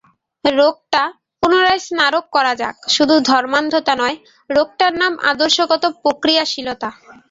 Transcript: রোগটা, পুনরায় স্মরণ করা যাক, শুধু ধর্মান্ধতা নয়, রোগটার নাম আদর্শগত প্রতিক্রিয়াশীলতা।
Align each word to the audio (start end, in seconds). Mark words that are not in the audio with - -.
রোগটা, 0.45 1.03
পুনরায় 1.43 1.81
স্মরণ 1.87 2.25
করা 2.35 2.53
যাক, 2.55 2.75
শুধু 2.95 3.15
ধর্মান্ধতা 3.29 3.93
নয়, 3.95 4.17
রোগটার 4.49 4.93
নাম 5.01 5.13
আদর্শগত 5.31 5.83
প্রতিক্রিয়াশীলতা। 6.01 6.89